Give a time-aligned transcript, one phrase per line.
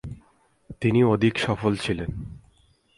[0.81, 2.09] তিনি অধিক সফল ছিলেন।